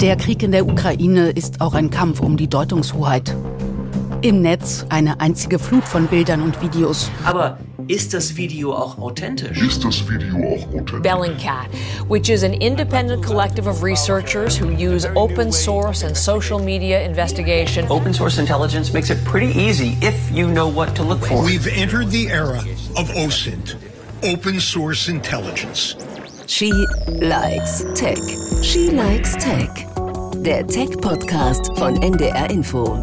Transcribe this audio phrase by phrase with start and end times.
[0.00, 3.36] Der Krieg in der Ukraine ist auch ein Kampf um die Deutungshoheit.
[4.22, 7.10] Im Netz eine einzige Flut von Bildern und Videos.
[7.26, 9.60] Aber ist das Video auch authentisch?
[9.60, 11.02] Ist das Video auch authentisch?
[11.02, 11.68] Bellingcat,
[12.08, 17.84] which is an independent collective of researchers who use open source and social media investigation.
[17.90, 21.44] Open source intelligence makes it pretty easy if you know what to look for.
[21.44, 22.60] We've entered the era
[22.96, 23.76] of OSINT,
[24.22, 25.94] open source intelligence.
[26.46, 26.72] She
[27.06, 28.18] likes Tech.
[28.62, 29.89] She likes Tech.
[30.44, 32.96] Der Tech-Podcast von NDR Info.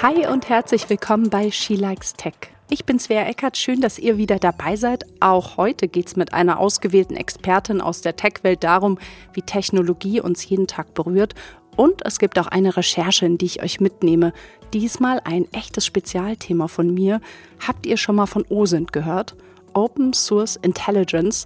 [0.00, 2.32] Hi und herzlich willkommen bei She Likes Tech.
[2.70, 5.04] Ich bin Svea Eckert, schön, dass ihr wieder dabei seid.
[5.20, 8.98] Auch heute geht es mit einer ausgewählten Expertin aus der Tech-Welt darum,
[9.34, 11.34] wie Technologie uns jeden Tag berührt.
[11.76, 14.32] Und es gibt auch eine Recherche, in die ich euch mitnehme.
[14.72, 17.20] Diesmal ein echtes Spezialthema von mir.
[17.66, 19.36] Habt ihr schon mal von OSINT gehört?
[19.74, 21.44] Open Source Intelligence.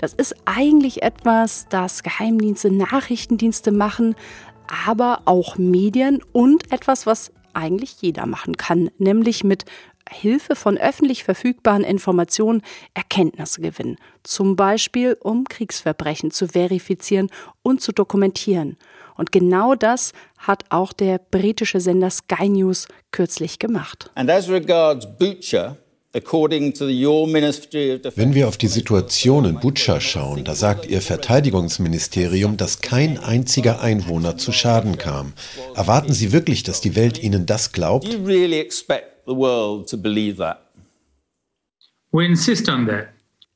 [0.00, 4.16] Das ist eigentlich etwas, das Geheimdienste, Nachrichtendienste machen,
[4.86, 9.66] aber auch Medien und etwas, was eigentlich jeder machen kann, nämlich mit
[10.08, 12.62] Hilfe von öffentlich verfügbaren Informationen
[12.94, 17.28] Erkenntnisse gewinnen, zum Beispiel um Kriegsverbrechen zu verifizieren
[17.62, 18.78] und zu dokumentieren.
[19.16, 24.10] Und genau das hat auch der britische Sender Sky News kürzlich gemacht.
[24.14, 25.76] And as regards Butcher,
[26.12, 26.24] wenn
[28.34, 34.36] wir auf die Situation in Butscha schauen, da sagt Ihr Verteidigungsministerium, dass kein einziger Einwohner
[34.36, 35.34] zu Schaden kam.
[35.76, 38.08] Erwarten Sie wirklich, dass die Welt Ihnen das glaubt?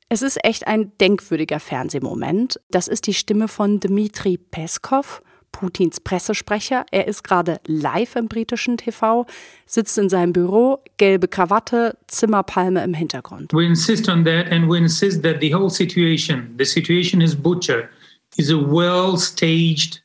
[0.07, 2.61] Es ist echt ein denkwürdiger Fernsehmoment.
[2.69, 5.21] Das ist die Stimme von Dmitri Peskov.
[5.55, 6.85] Putins Pressesprecher.
[6.91, 9.25] Er ist gerade live im britischen TV,
[9.65, 13.53] sitzt in seinem Büro, gelbe Krawatte, Zimmerpalme im Hintergrund.
[13.53, 17.87] We insist on that and we insist that the whole situation, the situation is butcher,
[18.35, 20.03] is a well staged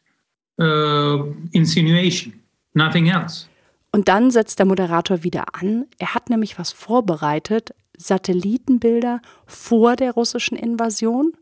[0.61, 2.33] uh, insinuation,
[2.75, 3.47] nothing else.
[3.91, 5.87] Und dann setzt der Moderator wieder an.
[5.99, 11.33] Er hat nämlich was vorbereitet, Satellitenbilder vor der russischen Invasion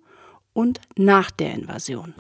[0.59, 2.15] und nach der Invasion.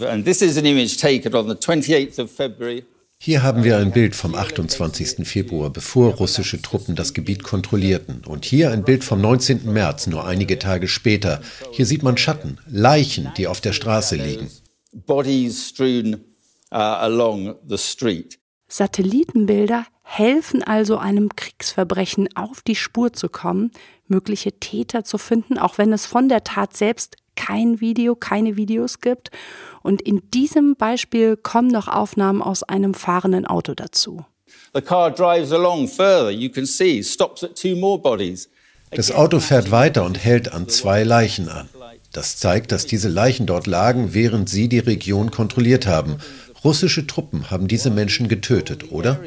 [3.20, 5.26] Hier haben wir ein Bild vom 28.
[5.26, 8.22] Februar, bevor russische Truppen das Gebiet kontrollierten.
[8.24, 9.72] Und hier ein Bild vom 19.
[9.72, 11.42] März, nur einige Tage später.
[11.72, 14.48] Hier sieht man Schatten, Leichen, die auf der Straße liegen.
[14.94, 15.22] Uh,
[18.68, 23.72] Satellitenbilder helfen also einem Kriegsverbrechen auf die Spur zu kommen,
[24.06, 29.00] mögliche Täter zu finden, auch wenn es von der Tat selbst kein Video, keine Videos
[29.00, 29.30] gibt.
[29.82, 34.24] Und in diesem Beispiel kommen noch Aufnahmen aus einem fahrenden Auto dazu.
[38.90, 41.68] Das Auto fährt weiter und hält an zwei Leichen an.
[42.12, 46.18] Das zeigt, dass diese Leichen dort lagen, während sie die Region kontrolliert haben.
[46.64, 49.20] Russische Truppen haben diese Menschen getötet, oder?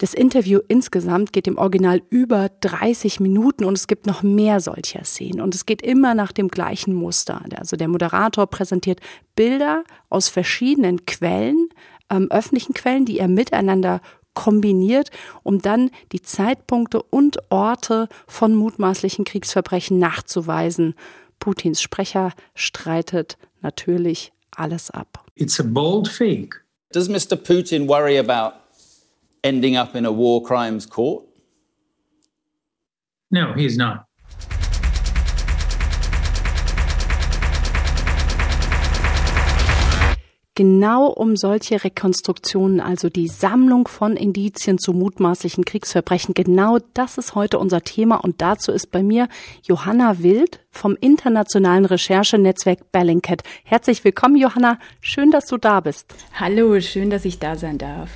[0.00, 5.04] Das Interview insgesamt geht im Original über 30 Minuten und es gibt noch mehr solcher
[5.04, 5.42] Szenen.
[5.42, 7.42] Und es geht immer nach dem gleichen Muster.
[7.54, 9.00] Also der Moderator präsentiert
[9.36, 11.68] Bilder aus verschiedenen Quellen,
[12.08, 14.00] ähm, öffentlichen Quellen, die er miteinander
[14.32, 15.10] kombiniert,
[15.42, 20.94] um dann die Zeitpunkte und Orte von mutmaßlichen Kriegsverbrechen nachzuweisen.
[21.40, 25.26] Putins Sprecher streitet natürlich alles ab.
[25.34, 26.64] It's a bold fake.
[26.90, 27.36] Does Mr.
[27.36, 28.59] Putin worry about
[29.42, 31.24] ending up in a war crimes court?
[33.30, 34.06] No, he's not.
[40.56, 47.34] Genau um solche Rekonstruktionen, also die Sammlung von Indizien zu mutmaßlichen Kriegsverbrechen, genau das ist
[47.34, 49.28] heute unser Thema und dazu ist bei mir
[49.62, 53.42] Johanna Wild vom internationalen Recherchenetzwerk Bellingcat.
[53.64, 54.78] Herzlich willkommen, Johanna.
[55.00, 56.14] Schön, dass du da bist.
[56.38, 58.10] Hallo, schön, dass ich da sein darf.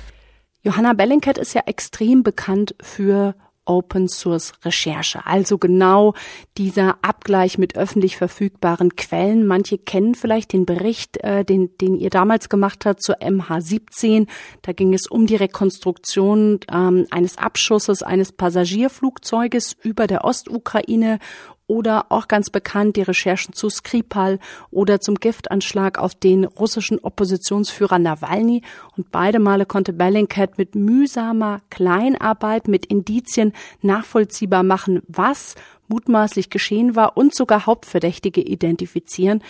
[0.65, 6.15] Johanna Bellingcat ist ja extrem bekannt für Open Source Recherche, also genau
[6.57, 9.45] dieser Abgleich mit öffentlich verfügbaren Quellen.
[9.45, 14.27] Manche kennen vielleicht den Bericht, äh, den, den ihr damals gemacht habt zur MH17.
[14.63, 21.19] Da ging es um die Rekonstruktion ähm, eines Abschusses eines Passagierflugzeuges über der Ostukraine
[21.67, 24.39] oder auch ganz bekannt die Recherchen zu Skripal
[24.71, 28.61] oder zum Giftanschlag auf den russischen Oppositionsführer Nawalny.
[28.95, 35.55] Und beide Male konnte Bellingcat mit mühsamer Kleinarbeit, mit Indizien nachvollziehbar machen, was
[35.87, 39.43] mutmaßlich geschehen war und sogar Hauptverdächtige identifizieren.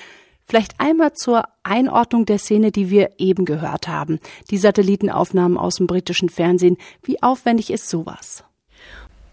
[0.47, 4.19] Vielleicht einmal zur Einordnung der Szene, die wir eben gehört haben.
[4.51, 6.77] Die Satellitenaufnahmen aus dem britischen Fernsehen.
[7.01, 8.43] Wie aufwendig ist sowas?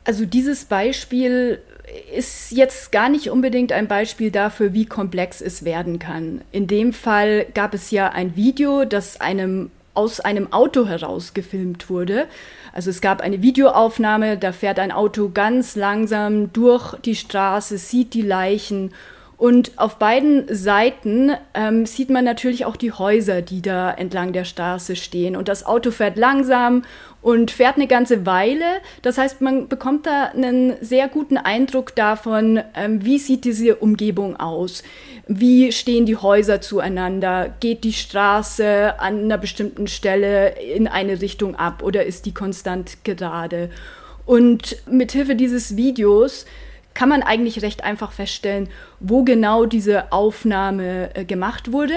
[0.04, 1.60] Also dieses Beispiel
[2.14, 6.42] ist jetzt gar nicht unbedingt ein Beispiel dafür, wie komplex es werden kann.
[6.50, 11.90] In dem Fall gab es ja ein Video, das einem aus einem Auto heraus gefilmt
[11.90, 12.26] wurde.
[12.72, 18.14] Also es gab eine Videoaufnahme, da fährt ein Auto ganz langsam durch die Straße, sieht
[18.14, 18.92] die Leichen
[19.36, 24.44] und auf beiden Seiten ähm, sieht man natürlich auch die Häuser, die da entlang der
[24.44, 25.34] Straße stehen.
[25.34, 26.84] Und das Auto fährt langsam
[27.22, 28.64] und fährt eine ganze Weile.
[29.02, 34.36] Das heißt, man bekommt da einen sehr guten Eindruck davon, ähm, wie sieht diese Umgebung
[34.38, 34.82] aus.
[35.26, 37.54] Wie stehen die Häuser zueinander?
[37.60, 43.04] Geht die Straße an einer bestimmten Stelle in eine Richtung ab oder ist die konstant
[43.04, 43.70] gerade?
[44.24, 46.46] Und mithilfe dieses Videos
[46.94, 48.68] kann man eigentlich recht einfach feststellen,
[49.00, 51.94] wo genau diese Aufnahme äh, gemacht wurde.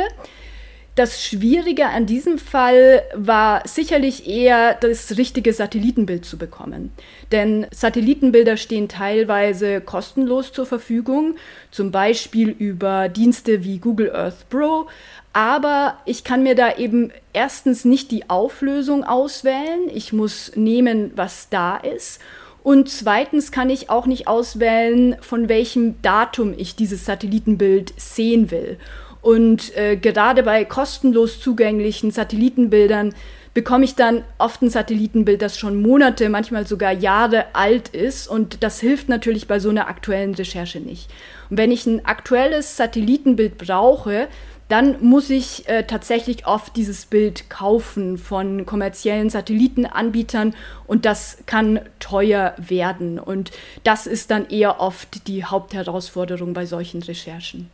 [0.96, 6.94] Das Schwierige an diesem Fall war sicherlich eher, das richtige Satellitenbild zu bekommen.
[7.34, 11.36] Denn Satellitenbilder stehen teilweise kostenlos zur Verfügung,
[11.70, 14.88] zum Beispiel über Dienste wie Google Earth Pro.
[15.34, 19.90] Aber ich kann mir da eben erstens nicht die Auflösung auswählen.
[19.94, 22.22] Ich muss nehmen, was da ist.
[22.66, 28.80] Und zweitens kann ich auch nicht auswählen, von welchem Datum ich dieses Satellitenbild sehen will.
[29.22, 33.14] Und äh, gerade bei kostenlos zugänglichen Satellitenbildern
[33.54, 38.28] bekomme ich dann oft ein Satellitenbild, das schon Monate, manchmal sogar Jahre alt ist.
[38.28, 41.12] Und das hilft natürlich bei so einer aktuellen Recherche nicht.
[41.52, 44.28] Und wenn ich ein aktuelles Satellitenbild brauche,
[44.68, 50.56] dann muss ich äh, tatsächlich oft dieses Bild kaufen von kommerziellen Satellitenanbietern
[50.88, 53.20] und das kann teuer werden.
[53.20, 53.52] Und
[53.84, 57.70] das ist dann eher oft die Hauptherausforderung bei solchen Recherchen.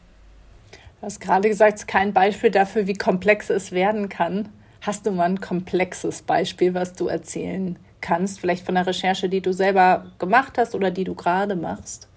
[0.99, 4.49] Du hast gerade gesagt, es ist kein Beispiel dafür, wie komplex es werden kann.
[4.81, 8.39] Hast du mal ein komplexes Beispiel, was du erzählen kannst?
[8.39, 12.07] Vielleicht von der Recherche, die du selber gemacht hast oder die du gerade machst?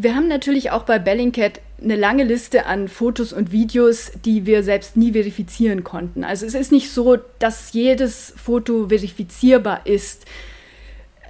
[0.00, 4.62] Wir haben natürlich auch bei Bellingcat eine lange Liste an Fotos und Videos, die wir
[4.62, 6.22] selbst nie verifizieren konnten.
[6.22, 10.24] Also es ist nicht so, dass jedes Foto verifizierbar ist.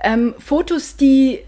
[0.04, 1.40] Ähm, Fotos, die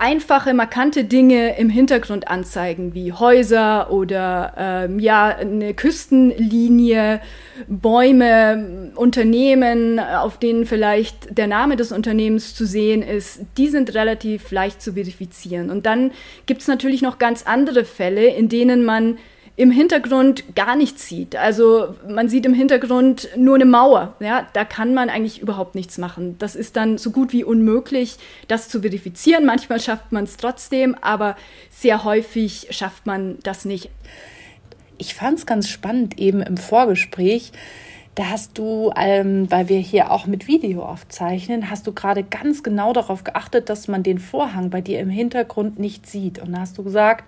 [0.00, 7.20] einfache, markante Dinge im Hintergrund anzeigen, wie Häuser oder ähm, ja, eine Küstenlinie,
[7.68, 14.50] Bäume, Unternehmen, auf denen vielleicht der Name des Unternehmens zu sehen ist, die sind relativ
[14.50, 15.70] leicht zu verifizieren.
[15.70, 16.12] Und dann
[16.46, 19.18] gibt es natürlich noch ganz andere Fälle, in denen man
[19.60, 21.36] im Hintergrund gar nichts sieht.
[21.36, 24.14] Also man sieht im Hintergrund nur eine Mauer.
[24.18, 26.36] Ja, da kann man eigentlich überhaupt nichts machen.
[26.38, 28.16] Das ist dann so gut wie unmöglich,
[28.48, 29.44] das zu verifizieren.
[29.44, 31.36] Manchmal schafft man es trotzdem, aber
[31.68, 33.90] sehr häufig schafft man das nicht.
[34.96, 37.52] Ich fand es ganz spannend eben im Vorgespräch,
[38.16, 42.62] da hast du, ähm, weil wir hier auch mit Video aufzeichnen, hast du gerade ganz
[42.62, 46.40] genau darauf geachtet, dass man den Vorhang bei dir im Hintergrund nicht sieht.
[46.40, 47.24] Und da hast du gesagt,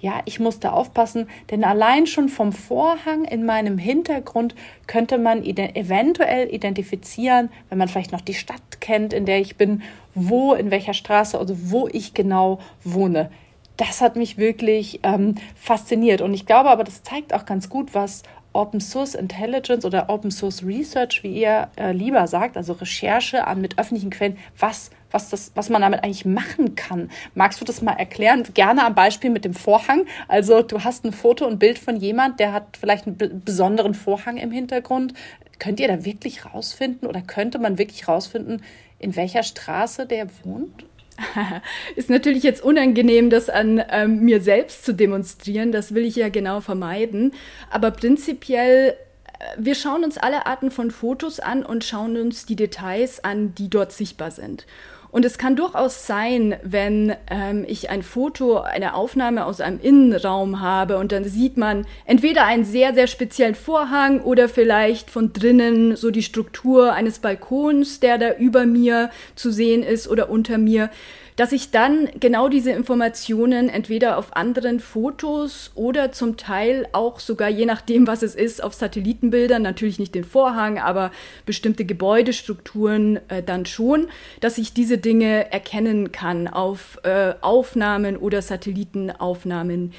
[0.00, 4.56] ja, ich musste aufpassen, denn allein schon vom Vorhang in meinem Hintergrund
[4.88, 9.82] könnte man eventuell identifizieren, wenn man vielleicht noch die Stadt kennt, in der ich bin,
[10.14, 13.30] wo, in welcher Straße, also wo ich genau wohne
[13.76, 16.20] das hat mich wirklich ähm, fasziniert.
[16.20, 18.22] Und ich glaube aber, das zeigt auch ganz gut, was
[18.54, 23.60] Open Source Intelligence oder Open Source Research, wie ihr äh, lieber sagt, also Recherche an
[23.60, 27.10] mit öffentlichen Quellen, was, was, das, was man damit eigentlich machen kann.
[27.34, 28.44] Magst du das mal erklären?
[28.54, 30.06] Gerne am Beispiel mit dem Vorhang.
[30.28, 34.36] Also du hast ein Foto und Bild von jemand, der hat vielleicht einen besonderen Vorhang
[34.36, 35.14] im Hintergrund.
[35.58, 38.62] Könnt ihr da wirklich rausfinden oder könnte man wirklich rausfinden,
[38.98, 40.86] in welcher Straße der wohnt?
[41.96, 45.72] Ist natürlich jetzt unangenehm, das an ähm, mir selbst zu demonstrieren.
[45.72, 47.32] Das will ich ja genau vermeiden.
[47.70, 48.96] Aber prinzipiell,
[49.38, 53.54] äh, wir schauen uns alle Arten von Fotos an und schauen uns die Details an,
[53.54, 54.66] die dort sichtbar sind.
[55.14, 60.60] Und es kann durchaus sein, wenn ähm, ich ein Foto, eine Aufnahme aus einem Innenraum
[60.60, 65.94] habe und dann sieht man entweder einen sehr, sehr speziellen Vorhang oder vielleicht von drinnen
[65.94, 70.90] so die Struktur eines Balkons, der da über mir zu sehen ist oder unter mir
[71.36, 77.48] dass ich dann genau diese Informationen entweder auf anderen Fotos oder zum Teil auch sogar
[77.48, 81.10] je nachdem, was es ist, auf Satellitenbildern, natürlich nicht den Vorhang, aber
[81.44, 84.08] bestimmte Gebäudestrukturen äh, dann schon,
[84.40, 89.92] dass ich diese Dinge erkennen kann auf äh, Aufnahmen oder Satellitenaufnahmen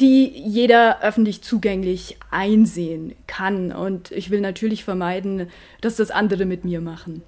[0.00, 3.70] die jeder öffentlich zugänglich einsehen kann.
[3.70, 5.50] Und ich will natürlich vermeiden,
[5.82, 7.22] dass das andere mit mir machen.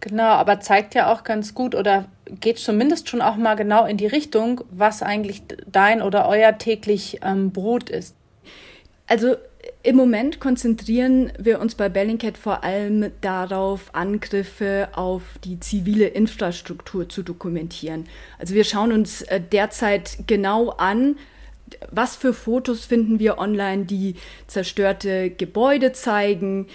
[0.00, 3.96] Genau, aber zeigt ja auch ganz gut oder geht zumindest schon auch mal genau in
[3.96, 8.14] die Richtung, was eigentlich dein oder euer täglich ähm, Brot ist.
[9.06, 9.36] Also
[9.82, 17.08] im Moment konzentrieren wir uns bei Bellingcat vor allem darauf, Angriffe auf die zivile Infrastruktur
[17.08, 18.06] zu dokumentieren.
[18.38, 21.16] Also wir schauen uns äh, derzeit genau an,
[21.90, 24.16] was für Fotos finden wir online, die
[24.46, 26.66] zerstörte Gebäude zeigen,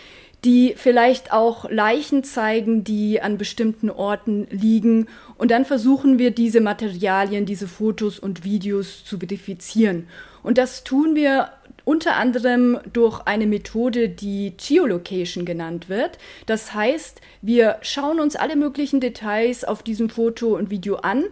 [0.46, 5.08] die vielleicht auch Leichen zeigen, die an bestimmten Orten liegen.
[5.38, 10.08] Und dann versuchen wir diese Materialien, diese Fotos und Videos zu verifizieren.
[10.42, 11.50] Und das tun wir
[11.84, 16.20] unter anderem durch eine Methode, die Geolocation genannt wird.
[16.46, 21.26] Das heißt, wir schauen uns alle möglichen Details auf diesem Foto und Video an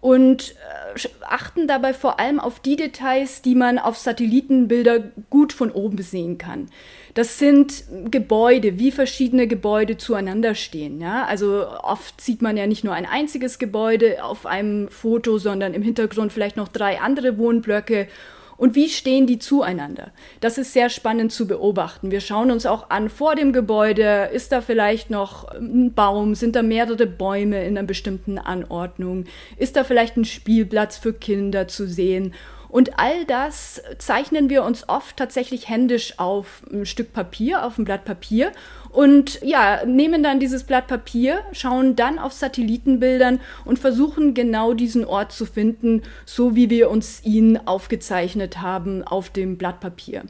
[0.00, 0.54] und
[0.94, 6.02] äh, achten dabei vor allem auf die Details, die man auf Satellitenbilder gut von oben
[6.02, 6.68] sehen kann.
[7.14, 11.00] Das sind Gebäude, wie verschiedene Gebäude zueinander stehen.
[11.00, 11.24] Ja?
[11.24, 15.82] Also oft sieht man ja nicht nur ein einziges Gebäude auf einem Foto, sondern im
[15.82, 18.08] Hintergrund vielleicht noch drei andere Wohnblöcke
[18.56, 20.12] und wie stehen die zueinander?
[20.40, 22.10] Das ist sehr spannend zu beobachten.
[22.10, 26.54] Wir schauen uns auch an, vor dem Gebäude, ist da vielleicht noch ein Baum, sind
[26.56, 29.24] da mehrere Bäume in einer bestimmten Anordnung,
[29.56, 32.34] ist da vielleicht ein Spielplatz für Kinder zu sehen
[32.74, 37.84] und all das zeichnen wir uns oft tatsächlich händisch auf ein Stück Papier, auf ein
[37.84, 38.50] Blatt Papier
[38.90, 45.04] und ja, nehmen dann dieses Blatt Papier, schauen dann auf Satellitenbildern und versuchen genau diesen
[45.04, 50.24] Ort zu finden, so wie wir uns ihn aufgezeichnet haben auf dem Blatt Papier.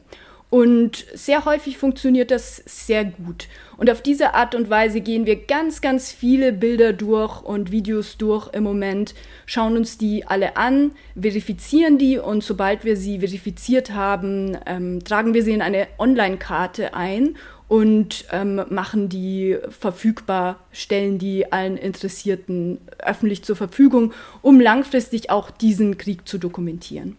[0.49, 3.47] Und sehr häufig funktioniert das sehr gut.
[3.77, 8.17] Und auf diese Art und Weise gehen wir ganz, ganz viele Bilder durch und Videos
[8.17, 13.91] durch im Moment, schauen uns die alle an, verifizieren die und sobald wir sie verifiziert
[13.91, 17.35] haben, ähm, tragen wir sie in eine Online-Karte ein
[17.67, 25.49] und ähm, machen die verfügbar, stellen die allen Interessierten öffentlich zur Verfügung, um langfristig auch
[25.49, 27.17] diesen Krieg zu dokumentieren.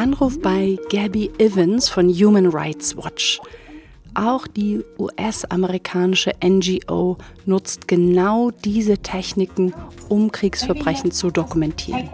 [0.00, 3.38] Anruf bei Gabby Evans von Human Rights Watch.
[4.14, 9.74] Auch die US-amerikanische NGO nutzt genau diese Techniken,
[10.08, 12.08] um Kriegsverbrechen zu dokumentieren.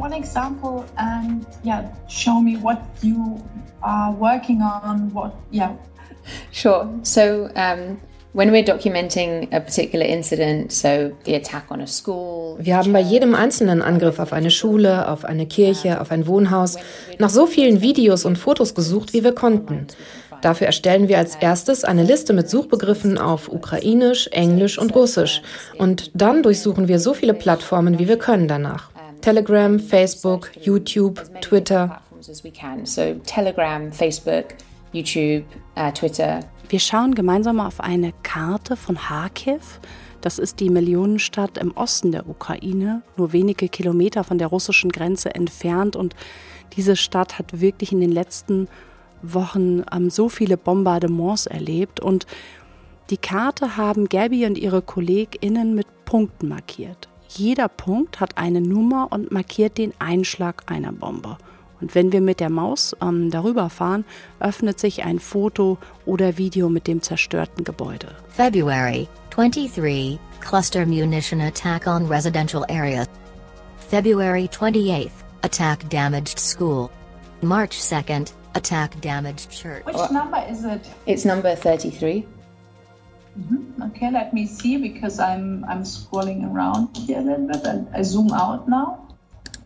[6.51, 6.89] Sure.
[7.03, 7.99] So um
[12.59, 16.77] wir haben bei jedem einzelnen Angriff auf eine Schule, auf eine Kirche, auf ein Wohnhaus
[17.19, 19.87] nach so vielen Videos und Fotos gesucht, wie wir konnten.
[20.43, 25.41] Dafür erstellen wir als erstes eine Liste mit Suchbegriffen auf Ukrainisch, Englisch und Russisch.
[25.79, 28.91] Und dann durchsuchen wir so viele Plattformen, wie wir können danach.
[29.23, 32.03] Telegram, Facebook, YouTube, Twitter.
[33.25, 34.45] Telegram, Facebook,
[34.93, 35.45] YouTube,
[35.77, 36.41] uh, Twitter.
[36.69, 39.81] Wir schauen gemeinsam auf eine Karte von Kharkiv.
[40.21, 45.33] Das ist die Millionenstadt im Osten der Ukraine, nur wenige Kilometer von der russischen Grenze
[45.33, 45.95] entfernt.
[45.95, 46.17] Und
[46.77, 48.67] diese Stadt hat wirklich in den letzten
[49.23, 52.01] Wochen ähm, so viele Bombardements erlebt.
[52.01, 52.27] Und
[53.11, 57.09] die Karte haben Gabby und ihre KollegInnen mit Punkten markiert.
[57.29, 61.39] Jeder Punkt hat eine Nummer und markiert den Einschlag einer Bombe.
[61.81, 64.05] Und wenn wir mit der Maus ähm, darüber fahren,
[64.41, 68.09] öffnet sich ein Foto oder Video mit dem zerstörten Gebäude.
[68.29, 73.07] February 23 Cluster Munition Attack on Residential Area.
[73.91, 75.11] February 28th
[75.43, 76.91] Attack damaged school.
[77.43, 79.85] March 2nd Attack damaged church.
[79.85, 80.81] Which number is it?
[81.07, 82.27] It's number 33.
[83.39, 83.83] Mm-hmm.
[83.83, 88.03] Okay, let me see because I'm I'm scrolling around here a little bit and I
[88.03, 89.07] zoom out now.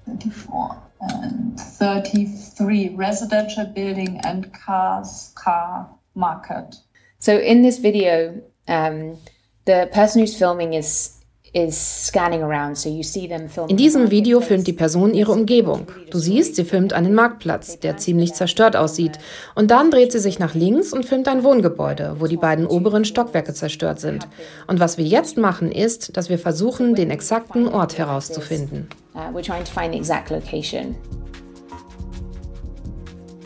[0.06, 6.76] 34 and 33 residential building and cars car market.
[7.18, 9.18] So in this video, um,
[9.64, 11.19] the person who's filming is
[11.52, 11.70] in
[13.76, 15.88] diesem Video filmt die Person ihre Umgebung.
[16.10, 19.18] Du siehst, sie filmt einen Marktplatz, der ziemlich zerstört aussieht.
[19.56, 23.04] Und dann dreht sie sich nach links und filmt ein Wohngebäude, wo die beiden oberen
[23.04, 24.28] Stockwerke zerstört sind.
[24.68, 28.88] Und was wir jetzt machen, ist, dass wir versuchen, den exakten Ort herauszufinden.
[29.12, 29.32] Uh,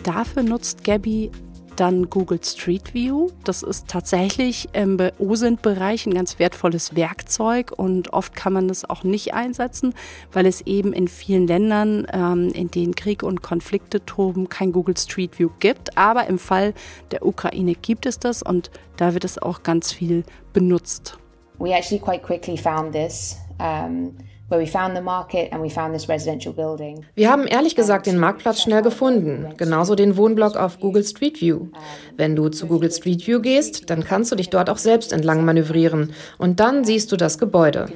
[0.02, 1.30] Dafür nutzt Gabby
[1.76, 3.30] dann Google Street View.
[3.44, 9.04] Das ist tatsächlich im OSINT-Bereich ein ganz wertvolles Werkzeug und oft kann man das auch
[9.04, 9.94] nicht einsetzen,
[10.32, 14.96] weil es eben in vielen Ländern, ähm, in denen Krieg und Konflikte toben, kein Google
[14.96, 15.96] Street View gibt.
[15.98, 16.74] Aber im Fall
[17.10, 21.18] der Ukraine gibt es das und da wird es auch ganz viel benutzt.
[21.58, 23.36] We actually quite quickly found this.
[23.58, 24.16] Um
[27.14, 31.68] Wir haben ehrlich gesagt den Marktplatz schnell gefunden, genauso den Wohnblock auf Google Street View.
[32.18, 35.46] Wenn du zu Google Street View gehst, dann kannst du dich dort auch selbst entlang
[35.46, 37.86] manövrieren und dann siehst du das Gebäude.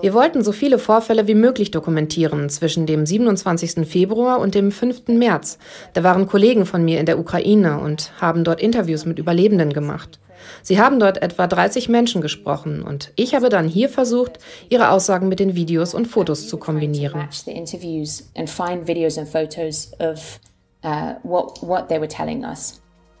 [0.00, 3.86] Wir wollten so viele Vorfälle wie möglich dokumentieren zwischen dem 27.
[3.86, 5.08] Februar und dem 5.
[5.08, 5.58] März.
[5.92, 10.18] Da waren Kollegen von mir in der Ukraine und haben dort Interviews mit Überlebenden gemacht.
[10.62, 14.38] Sie haben dort etwa 30 Menschen gesprochen und ich habe dann hier versucht,
[14.68, 17.28] ihre Aussagen mit den Videos und Fotos zu kombinieren.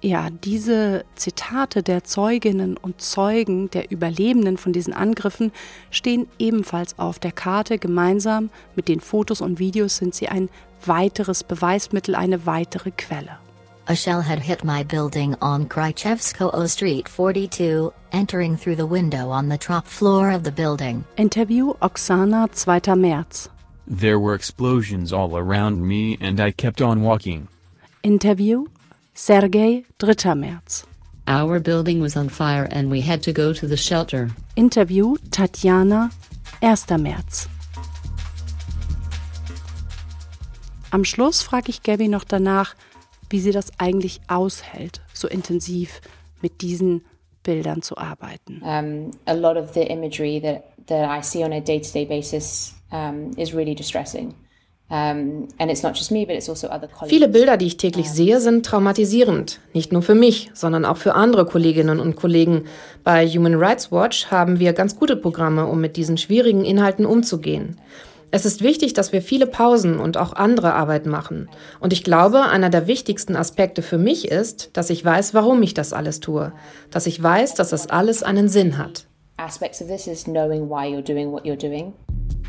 [0.00, 5.50] Ja, diese Zitate der Zeuginnen und Zeugen, der Überlebenden von diesen Angriffen
[5.90, 7.78] stehen ebenfalls auf der Karte.
[7.78, 10.50] Gemeinsam mit den Fotos und Videos sind sie ein
[10.86, 13.38] weiteres Beweismittel, eine weitere Quelle.
[13.90, 19.48] A shell had hit my building on Krychevskoe Street 42, entering through the window on
[19.48, 21.06] the top floor of the building.
[21.16, 22.90] Interview Oksana 2.
[22.92, 23.48] März.
[23.86, 27.48] There were explosions all around me and I kept on walking.
[28.02, 28.66] Interview
[29.14, 30.14] Sergei 3.
[30.36, 30.84] März.
[31.26, 34.28] Our building was on fire and we had to go to the shelter.
[34.54, 36.12] Interview Tatjana
[36.60, 37.00] 1.
[37.00, 37.48] März.
[40.90, 42.74] Am Schluss frage ich Gabby noch danach,
[43.30, 46.00] wie sie das eigentlich aushält, so intensiv
[46.40, 47.04] mit diesen
[47.42, 48.60] Bildern zu arbeiten.
[48.62, 52.74] Um, a lot of the imagery that, that I see on a day-to-day -day basis
[52.92, 54.34] um, is really distressing.
[54.90, 55.88] Also
[57.06, 59.60] Viele Bilder, die ich täglich sehe, sind traumatisierend.
[59.74, 62.64] Nicht nur für mich, sondern auch für andere Kolleginnen und Kollegen.
[63.04, 67.78] Bei Human Rights Watch haben wir ganz gute Programme, um mit diesen schwierigen Inhalten umzugehen.
[68.30, 71.48] Es ist wichtig, dass wir viele Pausen und auch andere Arbeit machen.
[71.80, 75.72] Und ich glaube, einer der wichtigsten Aspekte für mich ist, dass ich weiß, warum ich
[75.72, 76.52] das alles tue.
[76.90, 79.06] Dass ich weiß, dass das alles einen Sinn hat.
[79.38, 81.94] Aspects of this is knowing why you're doing what you're doing,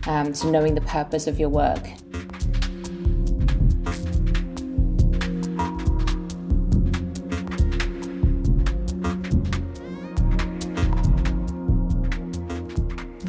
[0.08, 1.84] um, so knowing the purpose of your work.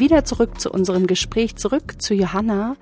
[0.00, 2.76] Wieder zurück zu unserem Gespräch, zurück zu Johanna.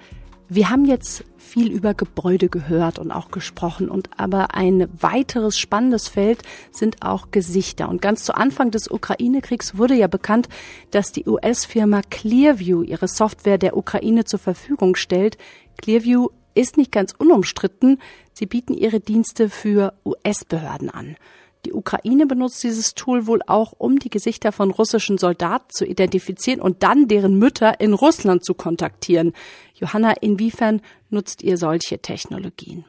[0.48, 6.08] Wir haben jetzt viel über Gebäude gehört und auch gesprochen und aber ein weiteres spannendes
[6.08, 7.88] Feld sind auch Gesichter.
[7.88, 10.48] Und ganz zu Anfang des Ukraine-Kriegs wurde ja bekannt,
[10.90, 15.36] dass die US-Firma Clearview ihre Software der Ukraine zur Verfügung stellt.
[15.76, 18.00] Clearview ist nicht ganz unumstritten.
[18.32, 21.16] Sie bieten ihre Dienste für US-Behörden an.
[21.66, 26.60] Die Ukraine benutzt dieses Tool wohl auch, um die Gesichter von russischen Soldaten zu identifizieren
[26.60, 29.32] und dann deren Mütter in Russland zu kontaktieren.
[29.74, 32.84] Johanna, inwiefern nutzt ihr solche Technologien?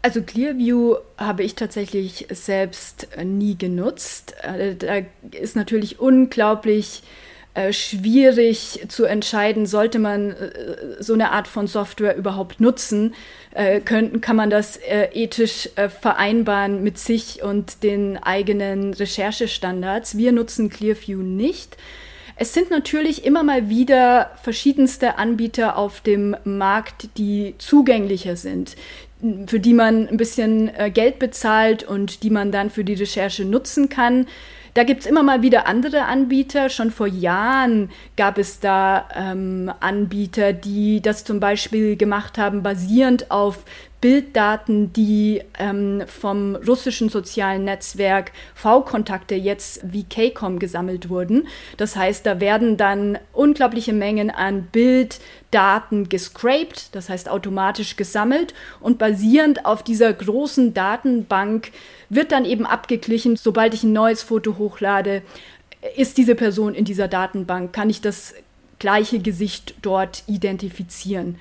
[0.00, 4.34] Also Clearview habe ich tatsächlich selbst nie genutzt.
[4.42, 5.02] Äh, da
[5.32, 7.02] ist natürlich unglaublich
[7.58, 10.52] äh, schwierig zu entscheiden, sollte man äh,
[11.00, 13.14] so eine Art von Software überhaupt nutzen.
[13.52, 20.16] Äh, können, kann man das äh, ethisch äh, vereinbaren mit sich und den eigenen Recherchestandards?
[20.16, 21.76] Wir nutzen Clearview nicht.
[22.36, 28.76] Es sind natürlich immer mal wieder verschiedenste Anbieter auf dem Markt, die zugänglicher sind,
[29.48, 33.88] für die man ein bisschen Geld bezahlt und die man dann für die Recherche nutzen
[33.88, 34.28] kann.
[34.78, 36.68] Da gibt es immer mal wieder andere Anbieter.
[36.68, 43.32] Schon vor Jahren gab es da ähm, Anbieter, die das zum Beispiel gemacht haben, basierend
[43.32, 43.64] auf
[44.00, 51.48] Bilddaten, die ähm, vom russischen sozialen Netzwerk V-Kontakte jetzt wie KCOM gesammelt wurden.
[51.76, 58.98] Das heißt, da werden dann unglaubliche Mengen an Bilddaten gescraped, das heißt automatisch gesammelt und
[58.98, 61.72] basierend auf dieser großen Datenbank
[62.08, 65.22] wird dann eben abgeglichen, sobald ich ein neues Foto hochlade,
[65.96, 68.34] ist diese Person in dieser Datenbank, kann ich das
[68.78, 71.36] gleiche Gesicht dort identifizieren.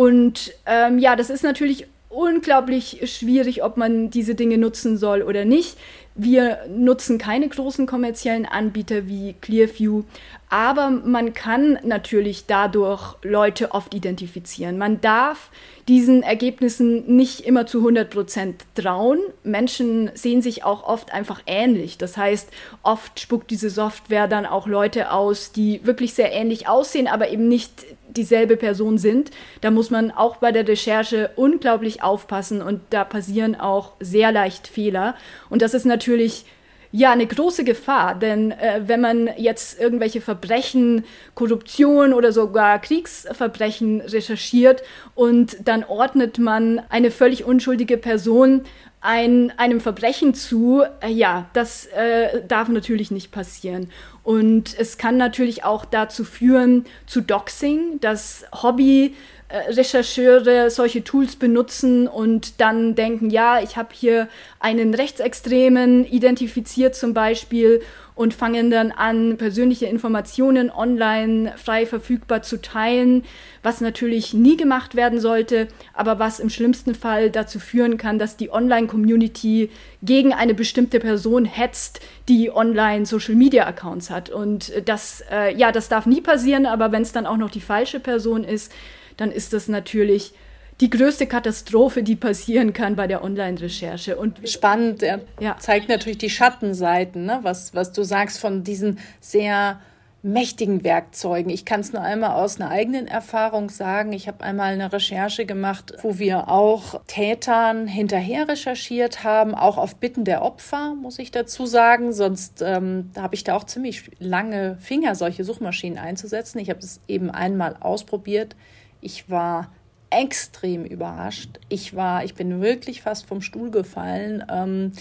[0.00, 5.44] Und ähm, ja, das ist natürlich unglaublich schwierig, ob man diese Dinge nutzen soll oder
[5.44, 5.76] nicht.
[6.14, 10.04] Wir nutzen keine großen kommerziellen Anbieter wie Clearview,
[10.48, 14.78] aber man kann natürlich dadurch Leute oft identifizieren.
[14.78, 15.50] Man darf
[15.86, 19.18] diesen Ergebnissen nicht immer zu 100 Prozent trauen.
[19.44, 21.98] Menschen sehen sich auch oft einfach ähnlich.
[21.98, 22.48] Das heißt,
[22.82, 27.48] oft spuckt diese Software dann auch Leute aus, die wirklich sehr ähnlich aussehen, aber eben
[27.48, 27.84] nicht
[28.16, 29.30] dieselbe Person sind.
[29.60, 34.68] Da muss man auch bei der Recherche unglaublich aufpassen und da passieren auch sehr leicht
[34.68, 35.14] Fehler.
[35.48, 36.44] Und das ist natürlich
[36.92, 44.00] ja eine große Gefahr, denn äh, wenn man jetzt irgendwelche Verbrechen, Korruption oder sogar Kriegsverbrechen
[44.00, 44.82] recherchiert
[45.14, 48.62] und dann ordnet man eine völlig unschuldige Person
[49.00, 53.90] ein, einem Verbrechen zu, äh, ja, das äh, darf natürlich nicht passieren.
[54.22, 59.14] Und es kann natürlich auch dazu führen, zu Doxing, dass Hobby
[59.50, 64.28] Rechercheure solche Tools benutzen und dann denken, ja, ich habe hier
[64.60, 67.82] einen Rechtsextremen identifiziert zum Beispiel
[68.14, 73.24] und fangen dann an, persönliche Informationen online frei verfügbar zu teilen,
[73.62, 78.36] was natürlich nie gemacht werden sollte, aber was im schlimmsten Fall dazu führen kann, dass
[78.36, 79.70] die Online-Community
[80.02, 84.28] gegen eine bestimmte Person hetzt, die online Social-Media-Accounts hat.
[84.28, 87.60] Und das, äh, ja, das darf nie passieren, aber wenn es dann auch noch die
[87.60, 88.70] falsche Person ist,
[89.20, 90.32] dann ist das natürlich
[90.80, 94.16] die größte Katastrophe, die passieren kann bei der Online-Recherche.
[94.16, 95.58] Und spannend, er ja.
[95.58, 97.40] zeigt natürlich die Schattenseiten, ne?
[97.42, 99.78] was, was du sagst von diesen sehr
[100.22, 101.50] mächtigen Werkzeugen.
[101.50, 104.12] Ich kann es nur einmal aus einer eigenen Erfahrung sagen.
[104.12, 109.96] Ich habe einmal eine Recherche gemacht, wo wir auch Tätern hinterher recherchiert haben, auch auf
[109.96, 112.12] Bitten der Opfer, muss ich dazu sagen.
[112.12, 116.58] Sonst ähm, habe ich da auch ziemlich lange Finger, solche Suchmaschinen einzusetzen.
[116.58, 118.56] Ich habe es eben einmal ausprobiert
[119.00, 119.70] ich war
[120.10, 121.60] extrem überrascht.
[121.68, 124.44] Ich war, ich bin wirklich fast vom Stuhl gefallen.
[124.50, 124.92] Ähm,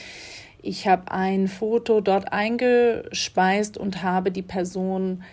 [0.62, 5.24] ich habe ein Foto dort eingespeist und habe die Person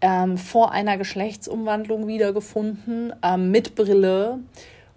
[0.00, 4.38] ähm, vor einer Geschlechtsumwandlung wiedergefunden, ähm, mit Brille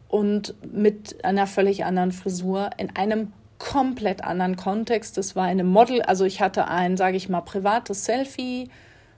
[0.07, 5.17] und mit einer völlig anderen Frisur in einem komplett anderen Kontext.
[5.17, 8.69] Das war eine Model, also ich hatte ein, sage ich mal, privates Selfie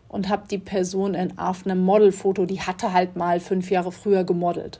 [0.09, 4.23] und habe die Person in, auf einem Modelfoto, die hatte halt mal fünf Jahre früher
[4.23, 4.79] gemodelt.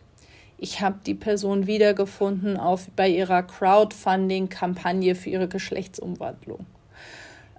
[0.57, 6.65] Ich habe die Person wiedergefunden auf, bei ihrer Crowdfunding-Kampagne für ihre Geschlechtsumwandlung.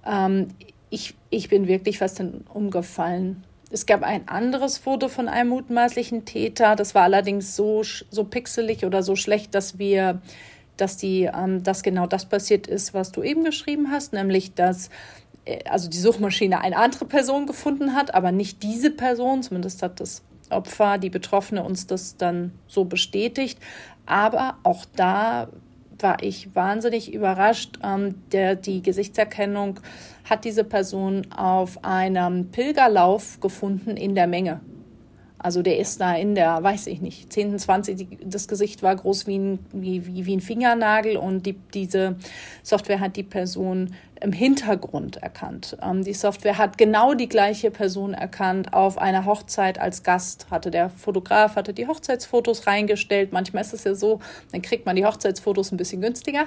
[0.05, 0.49] Ähm,
[0.91, 3.45] ich, ich bin wirklich fast umgefallen.
[3.71, 6.75] Es gab ein anderes Foto von einem mutmaßlichen Täter.
[6.75, 10.21] Das war allerdings so, so pixelig oder so schlecht, dass wir,
[10.77, 14.91] dass die, ähm, dass genau das passiert ist, was du eben geschrieben hast, nämlich dass
[15.69, 20.23] also die Suchmaschine eine andere Person gefunden hat, aber nicht diese Person, zumindest hat das
[20.51, 23.59] Opfer, die Betroffene uns das dann so bestätigt.
[24.07, 25.49] Aber auch da
[25.99, 27.79] war ich wahnsinnig überrascht.
[27.83, 29.81] Ähm, der, die Gesichtserkennung
[30.25, 34.61] hat diese Person auf einem Pilgerlauf gefunden in der Menge.
[35.39, 39.27] Also der ist da in der, weiß ich nicht, 10., 20, das Gesicht war groß
[39.27, 42.17] wie ein, wie, wie, wie ein Fingernagel und die, diese
[42.63, 45.77] Software hat die Person im Hintergrund erkannt.
[45.81, 50.47] Ähm, die Software hat genau die gleiche Person erkannt auf einer Hochzeit als Gast.
[50.51, 53.33] Hatte der Fotograf, hatte die Hochzeitsfotos reingestellt.
[53.33, 54.19] Manchmal ist es ja so,
[54.51, 56.47] dann kriegt man die Hochzeitsfotos ein bisschen günstiger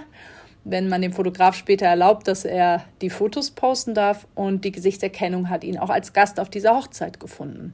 [0.63, 4.27] wenn man dem Fotograf später erlaubt, dass er die Fotos posten darf.
[4.35, 7.73] Und die Gesichtserkennung hat ihn auch als Gast auf dieser Hochzeit gefunden.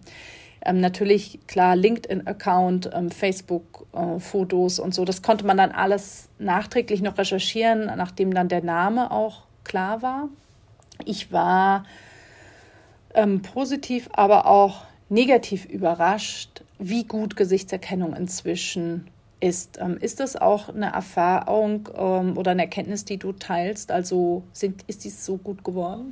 [0.67, 5.06] Ähm, natürlich, klar, LinkedIn-Account, ähm, Facebook-Fotos äh, und so.
[5.06, 10.27] Das konnte man dann alles nachträglich noch recherchieren, nachdem dann der Name auch klar war.
[11.06, 11.86] Ich war
[13.13, 19.08] ähm, positiv, aber auch negativ überrascht, wie gut Gesichtserkennung inzwischen
[19.39, 19.80] ist.
[19.80, 23.89] Ähm, ist das auch eine Erfahrung ähm, oder eine Erkenntnis, die du teilst?
[23.89, 26.12] Also sind, ist dies so gut geworden?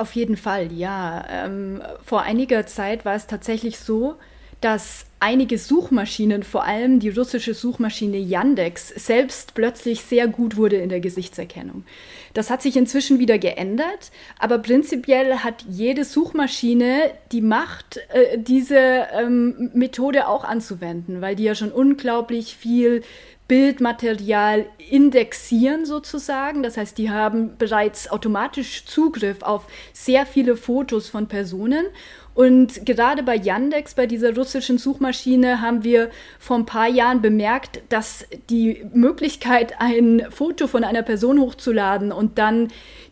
[0.00, 1.26] Auf jeden Fall, ja.
[1.28, 4.14] Ähm, vor einiger Zeit war es tatsächlich so,
[4.62, 10.88] dass einige Suchmaschinen, vor allem die russische Suchmaschine Yandex, selbst plötzlich sehr gut wurde in
[10.88, 11.84] der Gesichtserkennung.
[12.32, 18.78] Das hat sich inzwischen wieder geändert, aber prinzipiell hat jede Suchmaschine die Macht, äh, diese
[19.12, 23.02] ähm, Methode auch anzuwenden, weil die ja schon unglaublich viel
[23.50, 26.62] Bildmaterial indexieren sozusagen.
[26.62, 31.86] Das heißt, die haben bereits automatisch Zugriff auf sehr viele Fotos von Personen.
[32.34, 37.82] Und gerade bei Yandex, bei dieser russischen Suchmaschine, haben wir vor ein paar Jahren bemerkt,
[37.88, 42.68] dass die Möglichkeit, ein Foto von einer Person hochzuladen und dann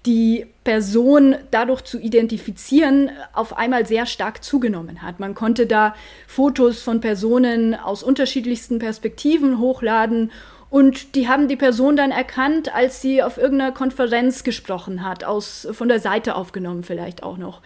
[0.07, 5.19] die Person dadurch zu identifizieren, auf einmal sehr stark zugenommen hat.
[5.19, 5.95] Man konnte da
[6.27, 10.31] Fotos von Personen aus unterschiedlichsten Perspektiven hochladen
[10.71, 15.67] und die haben die Person dann erkannt, als sie auf irgendeiner Konferenz gesprochen hat, aus,
[15.73, 17.63] von der Seite aufgenommen vielleicht auch noch.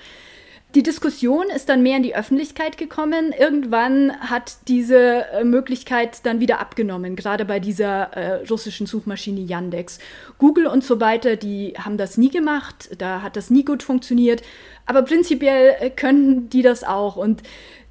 [0.75, 3.35] Die Diskussion ist dann mehr in die Öffentlichkeit gekommen.
[3.39, 9.99] Irgendwann hat diese äh, Möglichkeit dann wieder abgenommen, gerade bei dieser äh, russischen Suchmaschine Yandex.
[10.39, 14.43] Google und so weiter, die haben das nie gemacht, da hat das nie gut funktioniert,
[14.87, 17.17] aber prinzipiell äh, können die das auch.
[17.17, 17.43] Und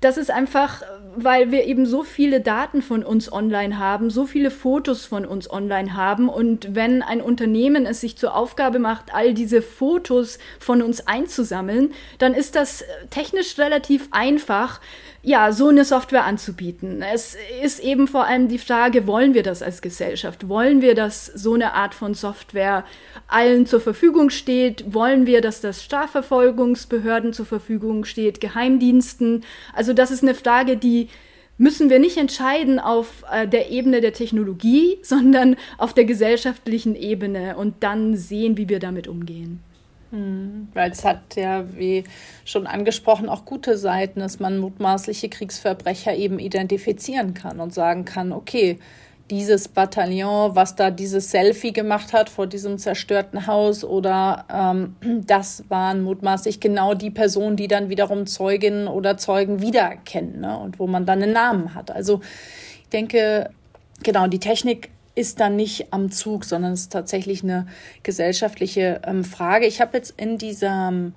[0.01, 0.81] Das ist einfach,
[1.15, 5.47] weil wir eben so viele Daten von uns online haben, so viele Fotos von uns
[5.47, 6.27] online haben.
[6.27, 11.93] Und wenn ein Unternehmen es sich zur Aufgabe macht, all diese Fotos von uns einzusammeln,
[12.17, 14.81] dann ist das technisch relativ einfach,
[15.23, 17.03] ja, so eine Software anzubieten.
[17.03, 20.49] Es ist eben vor allem die Frage, wollen wir das als Gesellschaft?
[20.49, 22.85] Wollen wir, dass so eine Art von Software
[23.27, 24.93] allen zur Verfügung steht?
[24.93, 29.43] Wollen wir, dass das Strafverfolgungsbehörden zur Verfügung steht, Geheimdiensten?
[29.75, 31.07] Also das ist eine Frage, die
[31.59, 37.57] müssen wir nicht entscheiden auf äh, der Ebene der Technologie, sondern auf der gesellschaftlichen Ebene
[37.57, 39.59] und dann sehen, wie wir damit umgehen.
[40.11, 42.03] Hm, weil es hat ja, wie
[42.43, 48.33] schon angesprochen, auch gute Seiten, dass man mutmaßliche Kriegsverbrecher eben identifizieren kann und sagen kann,
[48.33, 48.77] okay,
[49.29, 55.63] dieses Bataillon, was da dieses Selfie gemacht hat vor diesem zerstörten Haus oder ähm, das
[55.69, 60.59] waren mutmaßlich genau die Personen, die dann wiederum Zeuginnen oder Zeugen wiedererkennen ne?
[60.59, 61.89] und wo man dann einen Namen hat.
[61.89, 62.19] Also
[62.83, 63.49] ich denke,
[64.03, 67.67] genau, die Technik ist dann nicht am Zug, sondern es ist tatsächlich eine
[68.03, 69.65] gesellschaftliche ähm, Frage.
[69.65, 71.13] Ich habe jetzt in diesem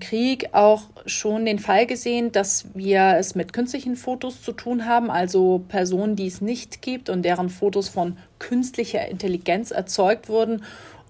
[0.00, 5.10] Krieg auch schon den Fall gesehen, dass wir es mit künstlichen Fotos zu tun haben,
[5.10, 10.62] also Personen, die es nicht gibt und deren Fotos von künstlicher Intelligenz erzeugt wurden,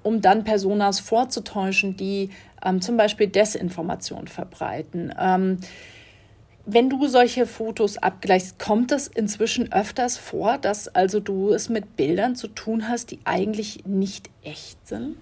[0.03, 2.31] um dann Personas vorzutäuschen, die
[2.65, 5.15] ähm, zum Beispiel Desinformation verbreiten.
[5.19, 5.59] Ähm,
[6.65, 11.97] wenn du solche Fotos abgleichst, kommt es inzwischen öfters vor, dass also du es mit
[11.97, 15.17] Bildern zu tun hast, die eigentlich nicht echt sind?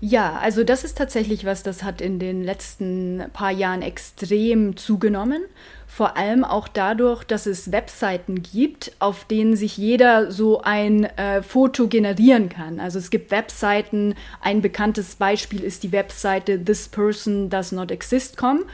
[0.00, 5.42] Ja, also das ist tatsächlich was, das hat in den letzten paar Jahren extrem zugenommen.
[5.86, 11.42] Vor allem auch dadurch, dass es Webseiten gibt, auf denen sich jeder so ein äh,
[11.42, 12.80] Foto generieren kann.
[12.80, 18.64] Also es gibt Webseiten, ein bekanntes Beispiel ist die Webseite thispersondoesnotexist.com.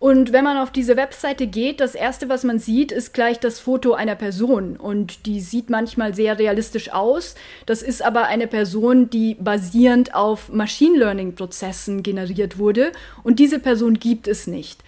[0.00, 3.60] Und wenn man auf diese Webseite geht, das erste, was man sieht, ist gleich das
[3.60, 4.78] Foto einer Person.
[4.78, 7.34] Und die sieht manchmal sehr realistisch aus.
[7.66, 12.92] Das ist aber eine Person, die basierend auf Machine Learning-Prozessen generiert wurde.
[13.22, 14.80] Und diese Person gibt es nicht.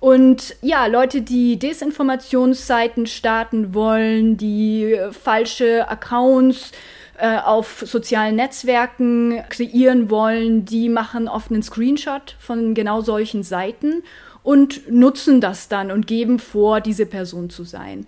[0.00, 6.72] Und ja, Leute, die Desinformationsseiten starten wollen, die falsche Accounts
[7.16, 14.04] äh, auf sozialen Netzwerken kreieren wollen, die machen oft einen Screenshot von genau solchen Seiten
[14.42, 18.06] und nutzen das dann und geben vor, diese Person zu sein.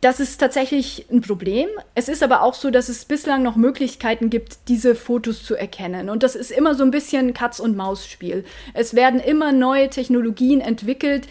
[0.00, 1.68] Das ist tatsächlich ein Problem.
[1.94, 6.10] Es ist aber auch so, dass es bislang noch Möglichkeiten gibt, diese Fotos zu erkennen.
[6.10, 8.44] Und das ist immer so ein bisschen Katz- und Maus-Spiel.
[8.74, 11.26] Es werden immer neue Technologien entwickelt,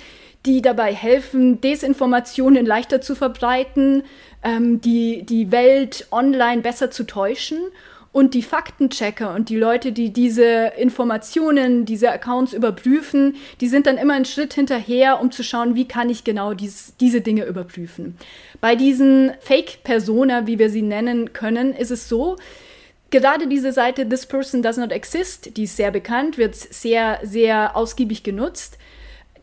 [0.46, 4.04] die dabei helfen, Desinformationen leichter zu verbreiten,
[4.44, 7.60] ähm, die, die Welt online besser zu täuschen.
[8.16, 13.98] Und die Faktenchecker und die Leute, die diese Informationen, diese Accounts überprüfen, die sind dann
[13.98, 18.16] immer einen Schritt hinterher, um zu schauen, wie kann ich genau dies, diese Dinge überprüfen.
[18.62, 22.38] Bei diesen Fake-Persona, wie wir sie nennen können, ist es so,
[23.10, 27.76] gerade diese Seite This Person Does Not Exist, die ist sehr bekannt, wird sehr, sehr
[27.76, 28.78] ausgiebig genutzt,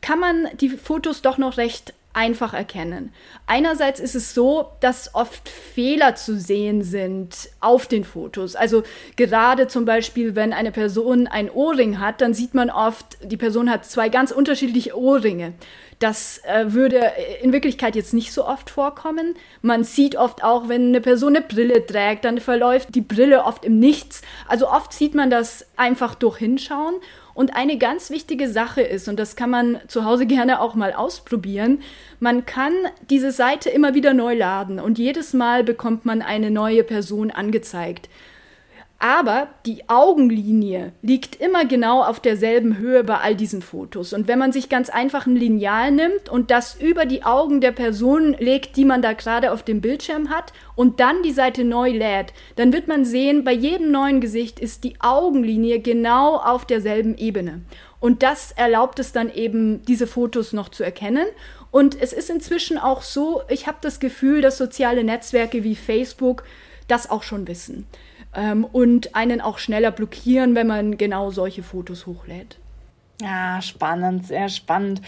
[0.00, 3.12] kann man die Fotos doch noch recht einfach erkennen.
[3.46, 8.54] Einerseits ist es so, dass oft Fehler zu sehen sind auf den Fotos.
[8.56, 8.82] Also
[9.16, 13.70] gerade zum Beispiel, wenn eine Person ein Ohrring hat, dann sieht man oft, die Person
[13.70, 15.54] hat zwei ganz unterschiedliche Ohrringe.
[16.02, 17.12] Das äh, würde
[17.42, 19.36] in Wirklichkeit jetzt nicht so oft vorkommen.
[19.60, 23.64] Man sieht oft auch, wenn eine Person eine Brille trägt, dann verläuft die Brille oft
[23.64, 24.22] im Nichts.
[24.48, 26.94] Also oft sieht man das einfach durch Hinschauen.
[27.34, 30.92] Und eine ganz wichtige Sache ist, und das kann man zu Hause gerne auch mal
[30.92, 31.82] ausprobieren,
[32.18, 32.72] man kann
[33.08, 38.08] diese Seite immer wieder neu laden und jedes Mal bekommt man eine neue Person angezeigt.
[39.02, 44.12] Aber die Augenlinie liegt immer genau auf derselben Höhe bei all diesen Fotos.
[44.12, 47.72] Und wenn man sich ganz einfach ein Lineal nimmt und das über die Augen der
[47.72, 51.90] Person legt, die man da gerade auf dem Bildschirm hat, und dann die Seite neu
[51.90, 57.18] lädt, dann wird man sehen, bei jedem neuen Gesicht ist die Augenlinie genau auf derselben
[57.18, 57.62] Ebene.
[57.98, 61.26] Und das erlaubt es dann eben, diese Fotos noch zu erkennen.
[61.72, 66.44] Und es ist inzwischen auch so, ich habe das Gefühl, dass soziale Netzwerke wie Facebook
[66.86, 67.88] das auch schon wissen
[68.34, 72.58] ähm, und einen auch schneller blockieren, wenn man genau solche Fotos hochlädt.
[73.20, 75.00] Ja, spannend, sehr spannend.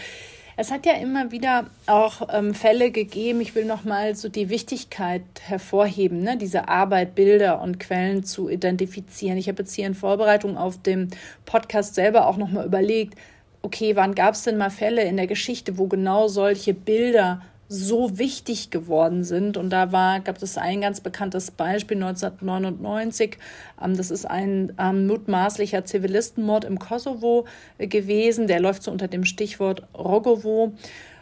[0.57, 5.23] Es hat ja immer wieder auch ähm, Fälle gegeben, ich will nochmal so die Wichtigkeit
[5.41, 6.37] hervorheben, ne?
[6.37, 9.37] diese Arbeit, Bilder und Quellen zu identifizieren.
[9.37, 11.09] Ich habe jetzt hier in Vorbereitung auf dem
[11.45, 13.19] Podcast selber auch nochmal überlegt,
[13.63, 18.17] okay, wann gab es denn mal Fälle in der Geschichte, wo genau solche Bilder so
[18.17, 19.57] wichtig geworden sind.
[19.57, 23.37] Und da war, gab es ein ganz bekanntes Beispiel 1999.
[23.81, 27.45] Ähm, das ist ein ähm, mutmaßlicher Zivilistenmord im Kosovo
[27.77, 28.47] äh, gewesen.
[28.47, 30.73] Der läuft so unter dem Stichwort Rogovo.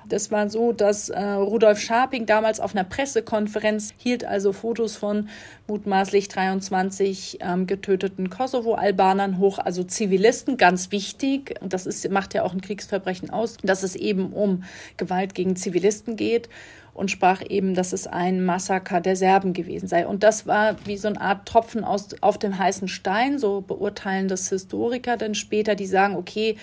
[0.09, 5.29] Das war so, dass äh, Rudolf Scharping damals auf einer Pressekonferenz hielt also Fotos von
[5.67, 11.55] mutmaßlich 23 ähm, getöteten Kosovo-Albanern hoch, also Zivilisten, ganz wichtig.
[11.61, 14.63] Und das ist, macht ja auch ein Kriegsverbrechen aus, dass es eben um
[14.97, 16.49] Gewalt gegen Zivilisten geht
[16.93, 20.05] und sprach eben, dass es ein Massaker der Serben gewesen sei.
[20.05, 24.27] Und das war wie so eine Art Tropfen aus, auf dem heißen Stein, so beurteilen
[24.27, 26.57] das Historiker dann später, die sagen, okay,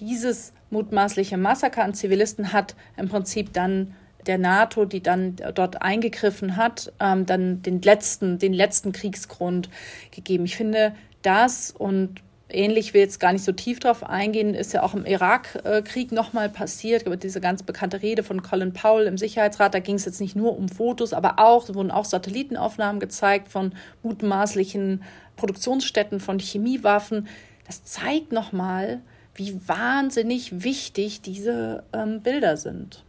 [0.00, 3.94] dieses mutmaßliche Massaker an Zivilisten hat im Prinzip dann
[4.26, 9.68] der NATO, die dann dort eingegriffen hat, ähm, dann den letzten, den letzten Kriegsgrund
[10.10, 10.44] gegeben.
[10.44, 14.82] Ich finde das und ähnlich will jetzt gar nicht so tief drauf eingehen, ist ja
[14.82, 17.06] auch im Irakkrieg nochmal passiert.
[17.06, 20.36] Über diese ganz bekannte Rede von Colin Powell im Sicherheitsrat, da ging es jetzt nicht
[20.36, 25.02] nur um Fotos, aber auch, wurden auch Satellitenaufnahmen gezeigt von mutmaßlichen
[25.36, 27.26] Produktionsstätten von Chemiewaffen.
[27.66, 29.00] Das zeigt nochmal,
[29.36, 33.04] wie wahnsinnig wichtig diese ähm, Bilder sind.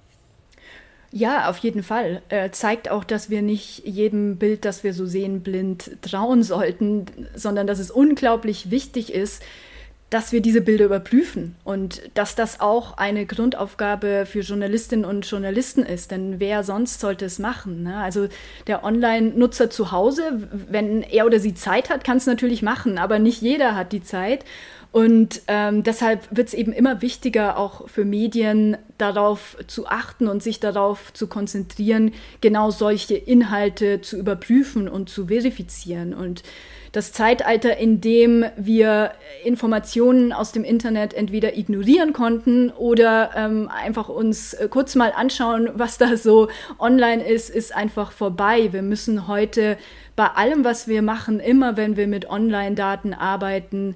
[1.12, 2.22] Ja, auf jeden Fall.
[2.30, 7.06] Äh, zeigt auch, dass wir nicht jedem Bild, das wir so sehen, blind trauen sollten,
[7.34, 9.42] sondern dass es unglaublich wichtig ist,
[10.10, 15.84] dass wir diese Bilder überprüfen und dass das auch eine Grundaufgabe für Journalistinnen und Journalisten
[15.84, 16.12] ist.
[16.12, 17.84] Denn wer sonst sollte es machen?
[17.84, 17.98] Ne?
[17.98, 18.30] Also
[18.68, 23.20] der Online-Nutzer zu Hause, wenn er oder sie Zeit hat, kann es natürlich machen, aber
[23.20, 24.46] nicht jeder hat die Zeit.
[24.98, 30.42] Und ähm, deshalb wird es eben immer wichtiger, auch für Medien darauf zu achten und
[30.42, 36.16] sich darauf zu konzentrieren, genau solche Inhalte zu überprüfen und zu verifizieren.
[36.16, 36.42] Und
[36.94, 39.12] das Zeitalter, in dem wir
[39.46, 45.70] Informationen aus dem Internet entweder ignorieren konnten oder ähm, einfach uns äh, kurz mal anschauen,
[45.76, 46.48] was da so
[46.80, 48.70] online ist, ist einfach vorbei.
[48.74, 49.78] Wir müssen heute
[50.16, 53.96] bei allem, was wir machen, immer wenn wir mit Online-Daten arbeiten,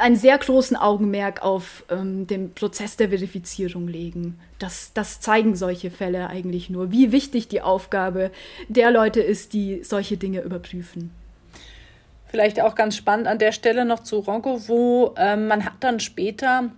[0.00, 4.40] einen sehr großen Augenmerk auf ähm, den Prozess der Verifizierung legen.
[4.58, 8.30] Das, das zeigen solche Fälle eigentlich nur, wie wichtig die Aufgabe
[8.68, 11.12] der Leute ist, die solche Dinge überprüfen.
[12.26, 16.70] Vielleicht auch ganz spannend an der Stelle noch zu wo ähm, man hat dann später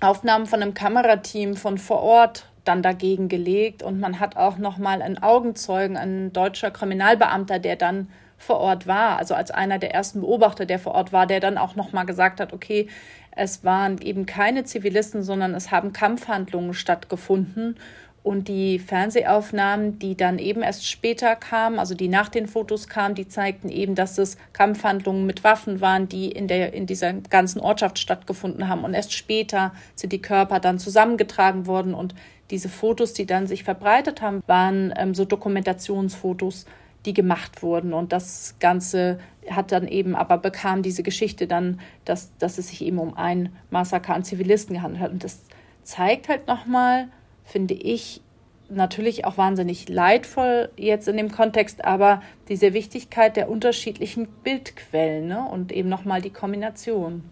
[0.00, 4.76] Aufnahmen von einem Kamerateam von vor Ort dann dagegen gelegt und man hat auch noch
[4.78, 8.08] mal einen Augenzeugen, ein deutscher Kriminalbeamter, der dann
[8.40, 11.58] vor Ort war, also als einer der ersten Beobachter, der vor Ort war, der dann
[11.58, 12.88] auch noch mal gesagt hat, okay,
[13.32, 17.76] es waren eben keine Zivilisten, sondern es haben Kampfhandlungen stattgefunden
[18.22, 23.14] und die Fernsehaufnahmen, die dann eben erst später kamen, also die nach den Fotos kamen,
[23.14, 27.60] die zeigten eben, dass es Kampfhandlungen mit Waffen waren, die in, der, in dieser ganzen
[27.60, 28.84] Ortschaft stattgefunden haben.
[28.84, 31.94] Und erst später sind die Körper dann zusammengetragen worden.
[31.94, 32.14] Und
[32.50, 36.66] diese Fotos, die dann sich verbreitet haben, waren ähm, so Dokumentationsfotos
[37.06, 37.92] die gemacht wurden.
[37.92, 42.82] Und das Ganze hat dann eben, aber bekam diese Geschichte dann, dass, dass es sich
[42.82, 45.12] eben um ein Massaker an Zivilisten gehandelt hat.
[45.12, 45.40] Und das
[45.82, 47.08] zeigt halt nochmal,
[47.44, 48.20] finde ich,
[48.68, 55.44] natürlich auch wahnsinnig leidvoll jetzt in dem Kontext, aber diese Wichtigkeit der unterschiedlichen Bildquellen ne?
[55.50, 57.24] und eben nochmal die Kombination.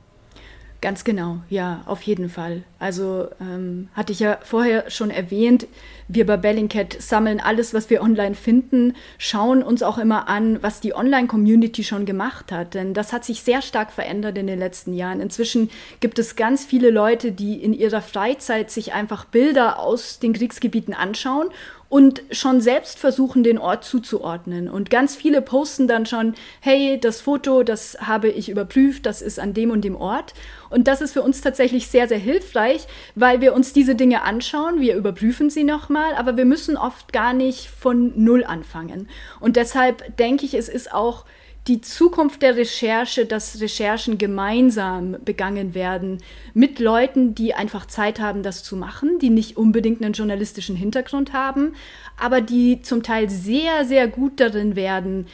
[0.80, 2.62] Ganz genau, ja, auf jeden Fall.
[2.78, 5.66] Also ähm, hatte ich ja vorher schon erwähnt,
[6.06, 10.80] wir bei Bellingcat sammeln alles, was wir online finden, schauen uns auch immer an, was
[10.80, 12.74] die Online-Community schon gemacht hat.
[12.74, 15.20] Denn das hat sich sehr stark verändert in den letzten Jahren.
[15.20, 20.32] Inzwischen gibt es ganz viele Leute, die in ihrer Freizeit sich einfach Bilder aus den
[20.32, 21.48] Kriegsgebieten anschauen
[21.88, 24.68] und schon selbst versuchen, den Ort zuzuordnen.
[24.68, 29.40] Und ganz viele posten dann schon, hey, das Foto, das habe ich überprüft, das ist
[29.40, 30.34] an dem und dem Ort.
[30.68, 34.80] Und das ist für uns tatsächlich sehr, sehr hilfreich, weil wir uns diese Dinge anschauen,
[34.80, 39.08] wir überprüfen sie nochmal, aber wir müssen oft gar nicht von Null anfangen.
[39.40, 41.24] Und deshalb denke ich, es ist auch
[41.66, 46.18] die Zukunft der Recherche, dass Recherchen gemeinsam begangen werden
[46.54, 51.34] mit Leuten, die einfach Zeit haben, das zu machen, die nicht unbedingt einen journalistischen Hintergrund
[51.34, 51.74] haben,
[52.16, 55.26] aber die zum Teil sehr, sehr gut darin werden,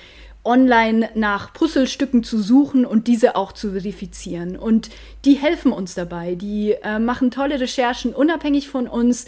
[0.45, 4.57] online nach Puzzlestücken zu suchen und diese auch zu verifizieren.
[4.57, 4.91] Und
[5.25, 6.35] die helfen uns dabei.
[6.35, 9.25] Die äh, machen tolle Recherchen unabhängig von uns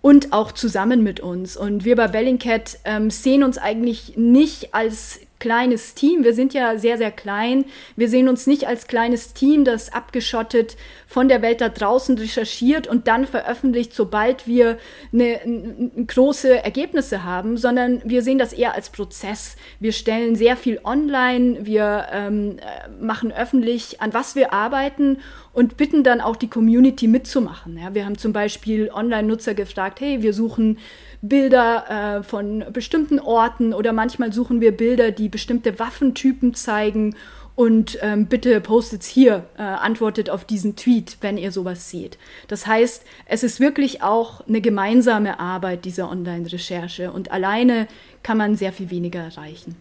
[0.00, 1.56] und auch zusammen mit uns.
[1.56, 6.24] Und wir bei Bellingcat ähm, sehen uns eigentlich nicht als kleines Team.
[6.24, 7.64] Wir sind ja sehr, sehr klein.
[7.96, 10.76] Wir sehen uns nicht als kleines Team, das abgeschottet
[11.14, 14.78] von der Welt da draußen recherchiert und dann veröffentlicht, sobald wir
[15.12, 19.54] eine, eine, große Ergebnisse haben, sondern wir sehen das eher als Prozess.
[19.78, 25.18] Wir stellen sehr viel online, wir ähm, äh, machen öffentlich, an was wir arbeiten
[25.52, 27.78] und bitten dann auch die Community mitzumachen.
[27.78, 30.78] Ja, wir haben zum Beispiel Online-Nutzer gefragt, hey, wir suchen
[31.22, 37.14] Bilder äh, von bestimmten Orten oder manchmal suchen wir Bilder, die bestimmte Waffentypen zeigen
[37.56, 42.18] und ähm, bitte postet's hier, äh, antwortet auf diesen Tweet, wenn ihr sowas seht.
[42.48, 47.86] Das heißt, es ist wirklich auch eine gemeinsame Arbeit dieser Online-Recherche und alleine
[48.22, 49.76] kann man sehr viel weniger erreichen.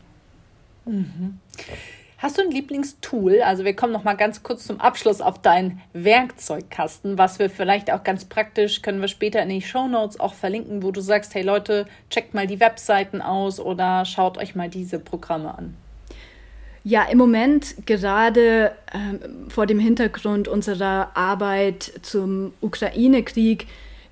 [0.86, 1.40] Mhm.
[2.24, 3.42] Hast du ein Lieblingstool?
[3.42, 7.92] Also wir kommen noch mal ganz kurz zum Abschluss auf deinen Werkzeugkasten, was wir vielleicht
[7.92, 11.36] auch ganz praktisch können wir später in die Show Notes auch verlinken, wo du sagst,
[11.36, 15.76] hey Leute, checkt mal die Webseiten aus oder schaut euch mal diese Programme an.
[16.86, 23.68] Ja, im Moment gerade ähm, vor dem Hintergrund unserer Arbeit zum Ukraine-Krieg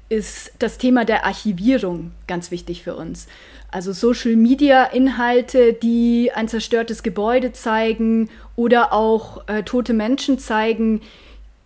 [0.08, 3.28] ist das Thema der Archivierung ganz wichtig für uns.
[3.72, 11.02] Also Social-Media-Inhalte, die ein zerstörtes Gebäude zeigen oder auch äh, tote Menschen zeigen,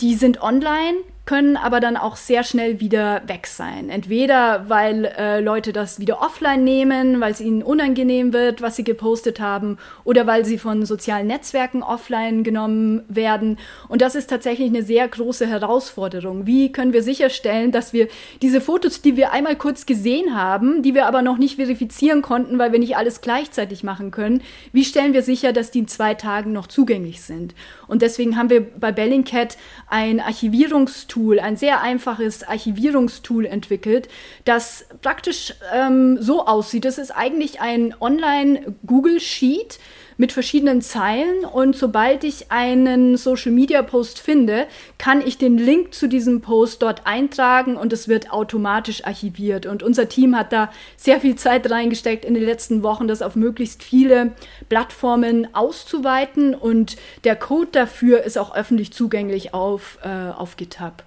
[0.01, 3.89] die sind online, können aber dann auch sehr schnell wieder weg sein.
[3.89, 8.83] Entweder weil äh, Leute das wieder offline nehmen, weil es ihnen unangenehm wird, was sie
[8.83, 13.57] gepostet haben, oder weil sie von sozialen Netzwerken offline genommen werden.
[13.87, 16.45] Und das ist tatsächlich eine sehr große Herausforderung.
[16.45, 18.07] Wie können wir sicherstellen, dass wir
[18.43, 22.59] diese Fotos, die wir einmal kurz gesehen haben, die wir aber noch nicht verifizieren konnten,
[22.59, 26.13] weil wir nicht alles gleichzeitig machen können, wie stellen wir sicher, dass die in zwei
[26.13, 27.55] Tagen noch zugänglich sind?
[27.87, 29.57] Und deswegen haben wir bei Bellingcat
[29.87, 34.09] ein Archivierungstool, ein sehr einfaches Archivierungstool entwickelt,
[34.43, 36.85] das praktisch ähm, so aussieht.
[36.85, 39.79] Das ist eigentlich ein Online-Google Sheet
[40.17, 45.93] mit verschiedenen Zeilen und sobald ich einen Social Media Post finde, kann ich den Link
[45.93, 49.65] zu diesem Post dort eintragen und es wird automatisch archiviert.
[49.65, 53.35] Und unser Team hat da sehr viel Zeit reingesteckt in den letzten Wochen, das auf
[53.35, 54.33] möglichst viele
[54.69, 61.03] Plattformen auszuweiten und der Code dafür ist auch öffentlich zugänglich auf, äh, auf GitHub.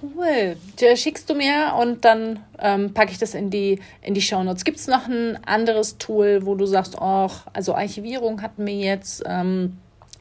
[0.00, 0.56] Cool.
[0.96, 4.64] Schickst du mir und dann ähm, packe ich das in die, in die Shownotes.
[4.64, 9.22] Gibt es noch ein anderes Tool, wo du sagst, oh, also Archivierung hatten wir jetzt,
[9.26, 9.78] ähm,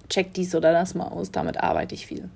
[0.10, 2.30] check dies oder das mal aus, damit arbeite ich viel.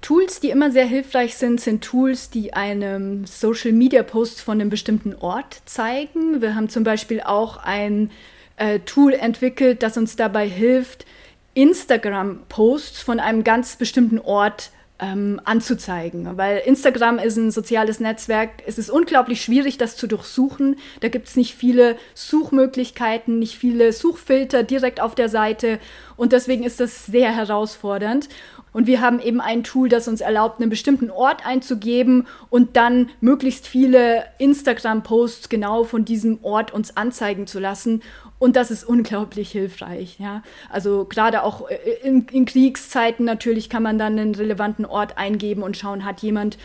[0.00, 4.68] Tools, die immer sehr hilfreich sind, sind Tools, die einem Social Media Post von einem
[4.68, 6.40] bestimmten Ort zeigen.
[6.40, 8.10] Wir haben zum Beispiel auch ein
[8.56, 11.06] äh, Tool entwickelt, das uns dabei hilft,
[11.54, 16.38] Instagram-Posts von einem ganz bestimmten Ort zu ähm, anzuzeigen.
[16.38, 18.50] Weil Instagram ist ein soziales Netzwerk.
[18.66, 20.76] Es ist unglaublich schwierig, das zu durchsuchen.
[21.00, 25.80] Da gibt es nicht viele Suchmöglichkeiten, nicht viele Suchfilter direkt auf der Seite.
[26.16, 28.28] Und deswegen ist das sehr herausfordernd.
[28.72, 33.10] Und wir haben eben ein Tool, das uns erlaubt, einen bestimmten Ort einzugeben und dann
[33.20, 38.02] möglichst viele Instagram-Posts genau von diesem Ort uns anzeigen zu lassen.
[38.42, 40.18] Und das ist unglaublich hilfreich.
[40.18, 40.42] Ja?
[40.68, 45.62] Also gerade auch äh, in, in, Kriegszeiten natürlich kann man dann einen relevanten Ort eingeben
[45.62, 46.58] und schauen, hat jemand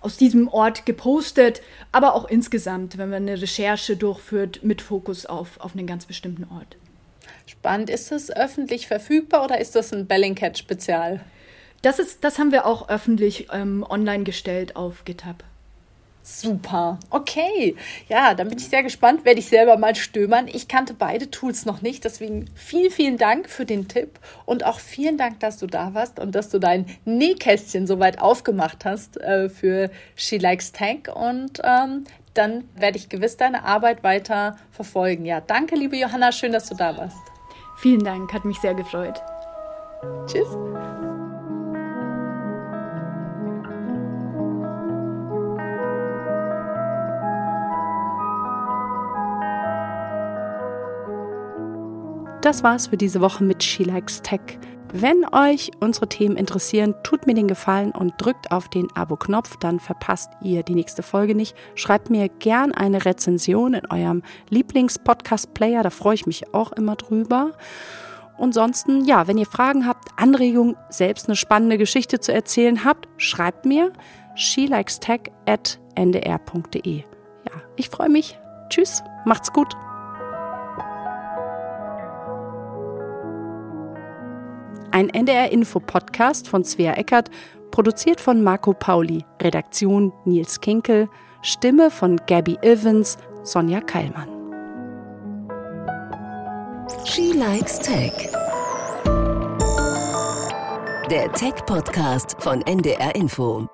[0.00, 1.60] aus diesem Ort gepostet,
[1.90, 6.44] aber auch insgesamt, wenn man eine Recherche durchführt mit Fokus auf, auf einen ganz bestimmten
[6.44, 6.76] Ort.
[7.46, 7.90] Spannend.
[7.90, 11.18] Ist das öffentlich verfügbar oder ist das ein Bellingcat-Spezial?
[11.82, 15.42] Das, das haben wir auch öffentlich ähm, online gestellt auf GitHub.
[16.26, 16.98] Super.
[17.10, 17.76] Okay.
[18.08, 20.48] Ja, dann bin ich sehr gespannt, werde ich selber mal stöbern.
[20.48, 24.80] Ich kannte beide Tools noch nicht, deswegen vielen, vielen Dank für den Tipp und auch
[24.80, 29.20] vielen Dank, dass du da warst und dass du dein Nähkästchen so weit aufgemacht hast
[29.20, 35.26] äh, für She Likes Tech und ähm, dann werde ich gewiss deine Arbeit weiter verfolgen.
[35.26, 37.18] Ja, danke, liebe Johanna, schön, dass du da warst.
[37.76, 39.22] Vielen Dank, hat mich sehr gefreut.
[40.26, 40.48] Tschüss.
[52.44, 54.58] Das war's für diese Woche mit She Likes Tech.
[54.92, 59.80] Wenn euch unsere Themen interessieren, tut mir den Gefallen und drückt auf den Abo-Knopf, dann
[59.80, 61.56] verpasst ihr die nächste Folge nicht.
[61.74, 67.52] Schreibt mir gern eine Rezension in eurem Lieblings-Podcast-Player, da freue ich mich auch immer drüber.
[68.36, 73.08] Und ansonsten, ja, wenn ihr Fragen habt, Anregungen, selbst eine spannende Geschichte zu erzählen habt,
[73.16, 73.90] schreibt mir
[74.34, 76.98] shelikestech at ndr.de.
[76.98, 78.38] Ja, ich freue mich.
[78.68, 79.74] Tschüss, macht's gut.
[84.94, 87.28] Ein NDR-Info-Podcast von Svea Eckert,
[87.72, 91.08] produziert von Marco Pauli, Redaktion Nils Kinkel,
[91.42, 94.28] Stimme von Gabby Evans, Sonja Keilmann.
[97.04, 98.12] She Likes Tech.
[101.10, 103.66] Der Tech-Podcast von NDR Info.